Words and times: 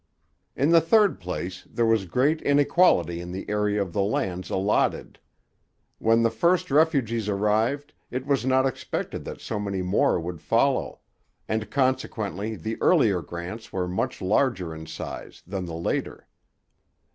In 0.55 0.71
the 0.71 0.81
third 0.81 1.19
place 1.19 1.63
there 1.69 1.85
was 1.85 2.05
great 2.05 2.41
inequality 2.41 3.21
in 3.21 3.31
the 3.31 3.47
area 3.47 3.79
of 3.79 3.93
the 3.93 4.01
lands 4.01 4.49
allotted. 4.49 5.19
When 5.99 6.23
the 6.23 6.31
first 6.31 6.71
refugees 6.71 7.29
arrived, 7.29 7.93
it 8.09 8.25
was 8.25 8.43
not 8.43 8.65
expected 8.65 9.25
that 9.25 9.41
so 9.41 9.59
many 9.59 9.83
more 9.83 10.19
would 10.19 10.41
follow; 10.41 11.01
and 11.47 11.69
consequently 11.69 12.55
the 12.55 12.81
earlier 12.81 13.21
grants 13.21 13.71
were 13.71 13.87
much 13.87 14.23
larger 14.23 14.73
in 14.73 14.87
size 14.87 15.43
than 15.45 15.65
the 15.65 15.75
later. 15.77 16.25